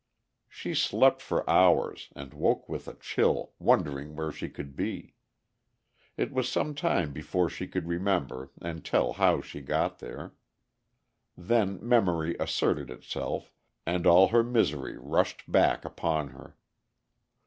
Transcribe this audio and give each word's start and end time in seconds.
She 0.49 0.73
slept 0.73 1.21
for 1.21 1.47
hours, 1.47 2.09
and 2.15 2.33
woke 2.33 2.67
with 2.67 2.87
a 2.87 2.95
chill, 2.95 3.51
wondering 3.59 4.15
where 4.15 4.31
she 4.31 4.49
could 4.49 4.75
be. 4.75 5.13
It 6.17 6.33
was 6.33 6.49
some 6.49 6.73
time 6.73 7.13
before 7.13 7.49
she 7.49 7.67
could 7.67 7.87
remember 7.87 8.49
and 8.59 8.83
tell 8.83 9.13
how 9.13 9.41
she 9.41 9.61
got 9.61 9.99
there. 9.99 10.33
Then 11.37 11.87
memory 11.87 12.35
asserted 12.39 12.89
itself, 12.89 13.51
and 13.85 14.07
all 14.07 14.29
her 14.29 14.41
misery 14.43 14.97
rushed 14.97 15.43
back 15.51 15.85
upon 15.85 16.29
her. 16.29 16.55